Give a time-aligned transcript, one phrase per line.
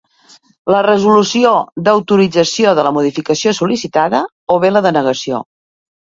[0.75, 1.49] La resolució
[1.87, 4.23] d'autorització de la modificació sol·licitada
[4.55, 5.43] o bé la denegació.